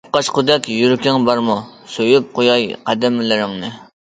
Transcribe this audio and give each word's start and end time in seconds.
ئەپقاچقۇدەك 0.09 0.69
يۈرىكىڭ 0.75 1.27
بارمۇ؟ 1.27 1.57
سۆيۈپ 1.97 2.33
قوياي 2.39 2.67
قەدەملىرىڭنى. 2.89 3.73